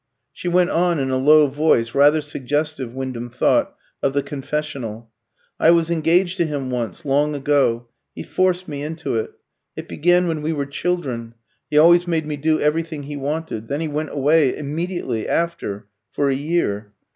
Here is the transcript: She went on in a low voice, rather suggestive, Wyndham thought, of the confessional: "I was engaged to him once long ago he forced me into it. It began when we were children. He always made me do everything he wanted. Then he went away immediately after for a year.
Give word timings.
She 0.33 0.47
went 0.47 0.71
on 0.71 0.97
in 0.97 1.11
a 1.11 1.17
low 1.17 1.45
voice, 1.45 1.93
rather 1.93 2.21
suggestive, 2.21 2.91
Wyndham 2.91 3.29
thought, 3.29 3.75
of 4.01 4.13
the 4.13 4.23
confessional: 4.23 5.11
"I 5.59 5.69
was 5.69 5.91
engaged 5.91 6.37
to 6.37 6.47
him 6.47 6.71
once 6.71 7.05
long 7.05 7.35
ago 7.35 7.87
he 8.15 8.23
forced 8.23 8.67
me 8.67 8.81
into 8.81 9.15
it. 9.15 9.33
It 9.75 9.87
began 9.87 10.27
when 10.27 10.41
we 10.41 10.53
were 10.53 10.65
children. 10.65 11.35
He 11.69 11.77
always 11.77 12.07
made 12.07 12.25
me 12.25 12.35
do 12.35 12.59
everything 12.59 13.03
he 13.03 13.15
wanted. 13.15 13.67
Then 13.67 13.79
he 13.79 13.87
went 13.87 14.09
away 14.09 14.57
immediately 14.57 15.29
after 15.29 15.85
for 16.11 16.29
a 16.29 16.33
year. 16.35 16.93